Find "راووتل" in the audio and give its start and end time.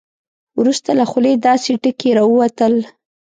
2.17-2.73